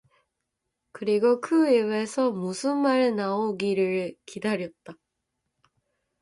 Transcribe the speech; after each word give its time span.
그리고 0.93 1.41
그의 1.41 1.81
입에서 1.81 2.31
무슨 2.31 2.77
말 2.77 3.15
나오기를 3.15 4.15
기다렸다. 4.25 4.97